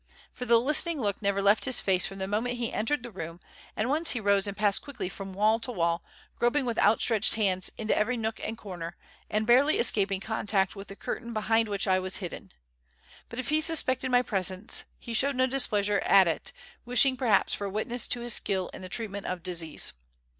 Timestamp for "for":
0.33-0.45, 17.53-17.65